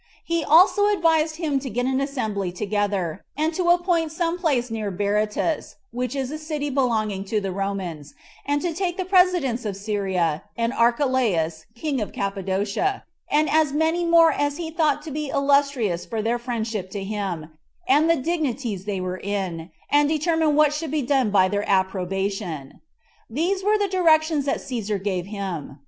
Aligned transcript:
He 0.25 0.43
also 0.43 0.87
advised 0.87 1.35
him 1.35 1.59
to 1.59 1.69
get 1.69 1.85
an 1.85 2.01
assembly 2.01 2.51
together, 2.51 3.23
and 3.37 3.53
to 3.53 3.69
appoint 3.69 4.11
some 4.11 4.39
place 4.39 4.71
near 4.71 4.89
Berytus, 4.89 5.75
14 5.75 5.75
which 5.91 6.15
is 6.15 6.31
a 6.31 6.39
city 6.39 6.71
belonging 6.71 7.23
to 7.25 7.39
the 7.39 7.51
Romans, 7.51 8.15
and 8.43 8.63
to 8.63 8.73
take 8.73 8.97
the 8.97 9.05
presidents 9.05 9.63
of 9.63 9.77
Syria, 9.77 10.41
and 10.57 10.73
Archelaus 10.73 11.67
king 11.75 12.01
of 12.01 12.13
Cappadocia, 12.13 13.03
and 13.29 13.47
as 13.47 13.73
many 13.73 14.03
more 14.03 14.31
as 14.31 14.57
he 14.57 14.71
thought 14.71 15.03
to 15.03 15.11
be 15.11 15.29
illustrious 15.29 16.03
for 16.07 16.23
their 16.23 16.39
friendship 16.39 16.89
to 16.89 17.03
him, 17.03 17.51
and 17.87 18.09
the 18.09 18.15
dignities 18.17 18.85
they 18.85 18.99
were 18.99 19.19
in, 19.19 19.69
and 19.91 20.09
determine 20.09 20.55
what 20.55 20.73
should 20.73 20.89
be 20.89 21.03
done 21.03 21.29
by 21.29 21.47
their 21.47 21.69
approbation. 21.69 22.81
These 23.29 23.63
were 23.63 23.77
the 23.77 23.87
directions 23.87 24.45
that 24.45 24.61
Cæsar 24.61 24.97
gave 25.03 25.27
him. 25.27 25.77